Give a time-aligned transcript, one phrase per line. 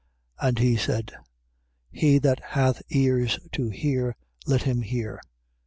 [0.41, 0.47] 4:9.
[0.49, 1.11] And he said:
[1.91, 4.15] He that hath ears to hear,
[4.47, 5.21] let him hear.